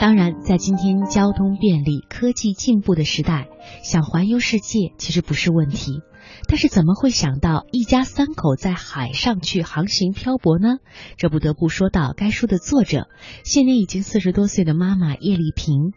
[0.00, 3.48] 当然，在今天交通便利、科技进步的时代，
[3.82, 6.00] 想环游世界其实不是问题。
[6.48, 10.78] 但是怎么会想到一家三口在海上去航行漂泊呢？
[11.16, 13.08] 这不得不说到该书的作者，
[13.44, 15.92] 现年已经四十多岁的妈妈叶丽萍。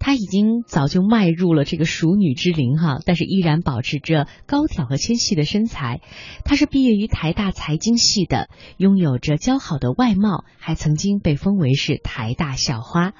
[0.00, 6.00] 她已经早就迈入了这个熟女之龄哈，但是依然保持着高挑和纤细的身材。
[6.44, 13.12] 她是毕业于台大财经系的，拥有着姣好的外貌，还曾经被封为是台大校花。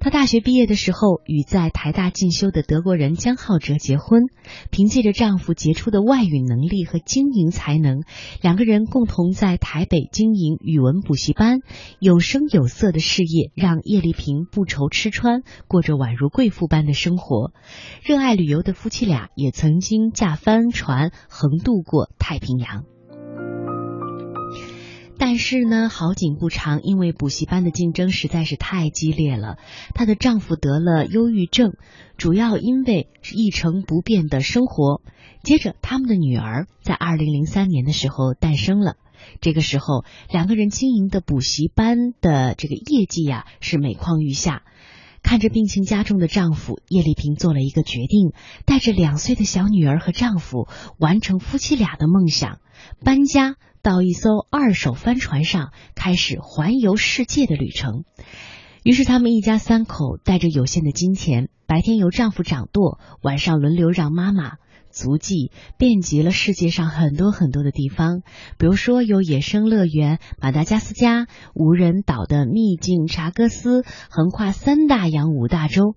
[0.00, 4.22] 她大学毕业的时候，与在台大进修的德国人江浩哲结婚。
[4.70, 8.02] 凭借着丈夫杰出的外语能力和经营才能，
[8.40, 11.60] 两个人共同在台北经营语文补习班，
[11.98, 17.52] 有声有色的事业让叶丽萍不愁吃穿，过着宛如贵妇般的生活。
[18.02, 22.84] 热爱旅游的夫妻俩也曾经驾帆船横渡过太平洋。
[25.18, 29.58] 但是呢，好景不长，因为补习班的竞争实在是太激烈了。
[29.94, 31.72] 她的丈夫得了忧郁症，
[32.16, 35.02] 主要因为一成不变的生活。
[35.42, 38.94] 接着，他们的女儿在二零零三年的时候诞生了。
[39.40, 44.62] 这个时候，两个人经营的补习班的这个业绩呀是每况愈下。
[45.22, 48.32] 看着病情加重的丈夫，叶丽萍做了一个决定，
[48.64, 52.60] 带着两岁的小女儿和丈夫，完成夫妻俩的梦想，
[53.04, 53.56] 搬家。
[53.88, 58.04] 到一艘二手帆船上，开始环游世界的旅程。
[58.84, 64.56] 于是，他们一家三口带着有限的金钱，白天由丈夫掌舵，晚上轮流让妈妈。
[64.90, 68.22] 足迹遍及了世界上很多很多的地方，
[68.58, 75.94] 比如说有野生乐园马达加斯加、无人岛的秘境查戈斯，横跨三大洋五大洲。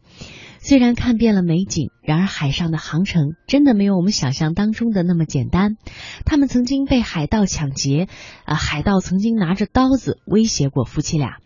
[0.63, 5.75] 虽然看遍了美景，然而海上的航程真的没有我们想象当中的那么简单。
[6.23, 8.07] 他们曾经被海盗抢劫，
[8.45, 11.37] 啊，海盗曾经拿着刀子威胁过夫妻俩。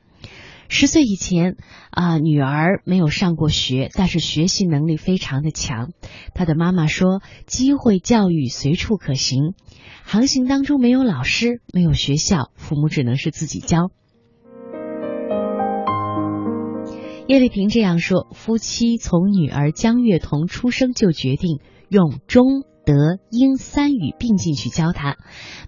[0.68, 1.55] 十岁以前，
[1.91, 5.91] 啊，女儿没有上过学，但是学习能力非常的强。
[6.34, 9.53] 她的妈妈说，机会教育随处可行。
[10.03, 13.91] 航行当中没有老师，没有学校，父母只能是自己教。
[17.28, 21.60] 叶丽萍这样说：“夫妻从女儿江月彤出生就决定
[21.90, 25.18] 用中、德、英三语并进去教她。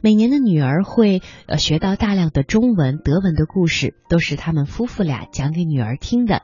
[0.01, 6.43] 每年的女儿会呃学到大量的中文、德文的故事，都是他们夫妇俩讲给女儿听的。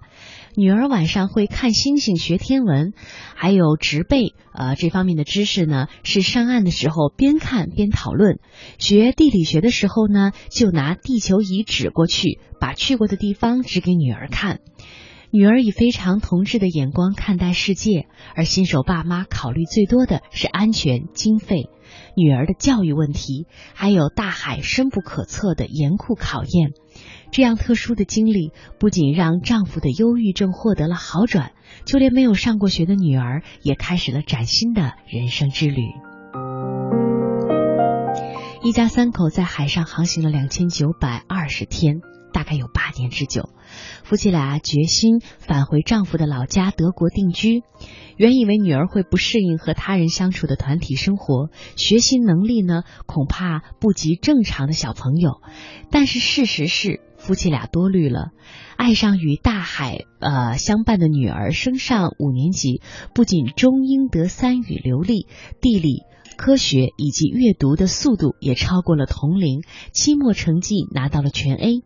[0.55, 2.93] 女儿晚上会看星星学天文，
[3.35, 8.39] 还有植被呃这方面的知识呢，是上岸的时候边看边讨论。
[8.77, 14.59] 学地理学的时候呢，就拿地球仪指过去，把去过的地方指给女儿看。”
[15.33, 18.05] 女儿以非常同志的眼光看待世界，
[18.35, 21.71] 而新手爸妈考虑最多的是安全、经费、
[22.15, 26.73] 女儿的教育问题，还有大海深不可测的严酷考验。
[27.31, 31.53] 这样特殊的经历，不仅让丈夫的忧郁症获得了好转，
[31.83, 35.81] 就连没有上过学的女儿也开始了崭新的人生之旅。
[38.63, 42.01] 一家三口在海上航行了两千九百二十天。
[42.33, 43.49] 大概有八年之久。
[44.03, 47.63] 夫妻俩决心返回丈夫的老家德国定居。
[48.15, 55.41] 原以为女儿会不适应和他人相处的团体生活，学习能力呢恐怕不及正常的小朋友。
[55.89, 58.29] 但是事实是，夫妻俩多虑了。
[58.77, 62.81] 爱上与大海呃相伴的女儿，升上五年级，
[63.15, 65.27] 不仅中英德三语流利，
[65.59, 66.03] 地理、
[66.37, 69.61] 科学以及阅读的速度也超过了同龄，
[69.91, 71.81] 期末成绩拿到了全 A。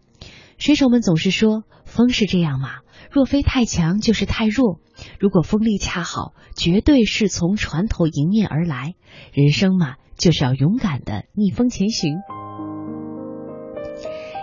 [0.57, 2.79] 水手们总是说，风是这样嘛，
[3.11, 4.79] 若非太强，就是太弱。
[5.19, 8.95] 如果风力恰好，绝对是从船头迎面而来。
[9.33, 12.15] 人生嘛，就是要勇敢的逆风前行。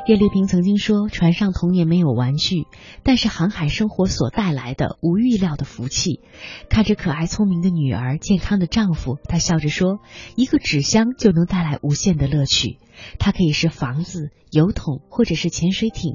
[0.07, 2.67] 叶丽萍曾经说：“船上童年没有玩具，
[3.03, 6.21] 但是航海生活所带来的无预料的福气。”
[6.69, 10.01] 看着可爱聪明的女儿、健康的丈夫，她笑着说
[10.37, 12.79] ：“一个纸箱就能带来无限的乐趣。
[13.19, 16.15] 它可以是房子、油桶，或者是潜水艇。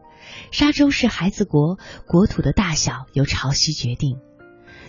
[0.52, 1.78] 沙洲是孩子国，
[2.08, 4.18] 国土的大小由潮汐决定。”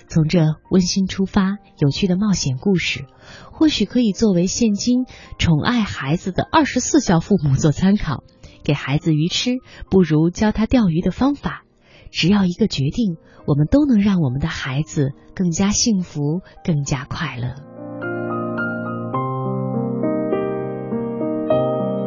[0.09, 3.07] 从这温馨出发，有趣的冒险故事，
[3.53, 5.05] 或许可以作为现今
[5.39, 8.25] 宠爱孩子的二十四孝父母做参考。
[8.65, 9.53] 给孩子鱼吃，
[9.89, 11.63] 不如教他钓鱼的方法。
[12.11, 17.70] 只要一个决定，我们都能让我们的孩子更加幸福，更加快乐。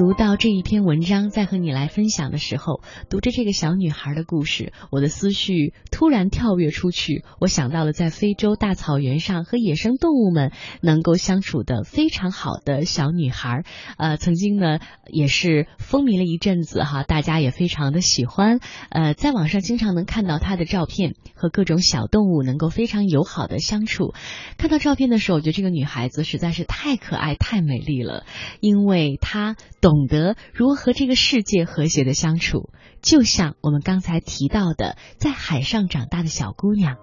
[0.00, 2.80] 读到这一篇文章，在和你来分享的时候，
[3.10, 13.66] 读着这个小女孩的故事，我的思绪突然跳跃出去，我想到了在非洲大草原上和野生动物们能够相处的非常好的小女孩。
[13.98, 18.58] 呃，曾经呢也是风靡了一阵子哈，大家也非常的喜欢。
[18.88, 24.14] 呃，在网上经常能看到她的照片，和各种小动物能够非常友好的相处。
[24.56, 28.24] 看到照片的时候，我觉得这个女孩子实在是太可爱、太美丽了，
[28.60, 29.89] 因为她懂。
[29.90, 32.70] 懂得如何和这个世界和谐的相处，
[33.02, 36.96] 就像我们刚才提到的，在海上长大的小姑娘。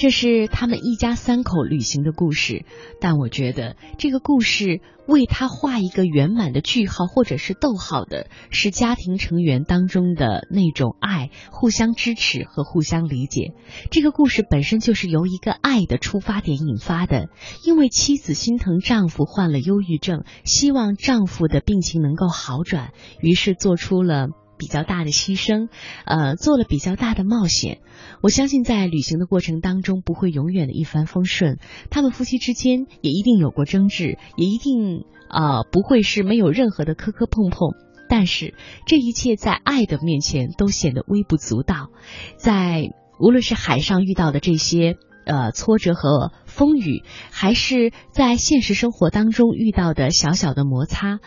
[0.00, 2.64] 这是他们一家三口旅行的故事，
[3.02, 13.52] 但我觉得这个故事为他画一个圆满的句号或者是逗号的，是家庭成员当中的那种爱，互相支持和互相理解。
[13.90, 17.28] 这个故事本身就是由一个爱的出发点引发的，
[17.66, 24.28] 因为妻子心疼丈夫患了忧郁症，希望丈夫的病情能够好转，于是做出了。
[24.60, 25.68] 比较大的牺牲，
[26.04, 27.80] 呃，做了比较大的冒险。
[28.22, 31.58] 我相信在旅行的过程当中不会永远的一帆风顺，
[31.88, 37.70] 他们夫妻之间也一定有过争执，也一定啊不会是没有任何的磕磕碰碰。
[38.10, 38.54] 但是
[38.86, 41.88] 这一切在爱的面前都显得微不足道。
[42.36, 51.20] 在无论是海上遇到的这些呃挫折和风雨，还是在现实生活当中遇到的小小的摩擦，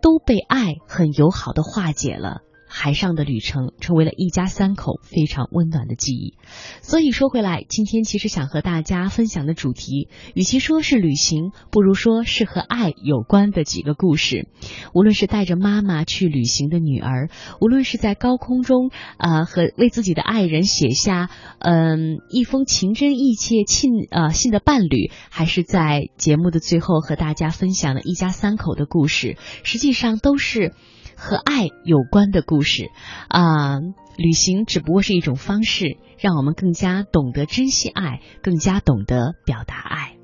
[0.00, 2.42] 都被爱很友好的化解了。
[2.68, 6.34] 海上的旅程成为了一家三口非常温暖的记忆。
[6.82, 14.48] 所以说回来，今天其实想和大家分享的主题，与其说是旅行，不如说是和爱有关的几个故事。
[14.94, 30.74] 无论是带着妈妈去旅行的女儿，无论是在高空中啊和为自己的爱人写下嗯一封情真意切信呃信的伴侣，还是在节目的最后和大家分享的一家三口的故事，实际上都是。
[31.18, 32.90] 和爱有关的故事
[33.28, 33.80] 啊，
[34.16, 40.17] 旅行只不过是一种方式，让我们更加懂得珍惜爱，更加懂得表达爱。